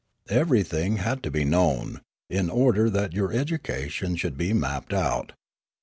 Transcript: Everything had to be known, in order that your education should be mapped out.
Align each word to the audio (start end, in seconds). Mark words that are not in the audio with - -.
Everything 0.31 0.97
had 0.97 1.21
to 1.21 1.29
be 1.29 1.45
known, 1.45 2.01
in 2.27 2.49
order 2.49 2.89
that 2.89 3.13
your 3.13 3.31
education 3.31 4.15
should 4.15 4.35
be 4.35 4.51
mapped 4.51 4.93
out. 4.93 5.33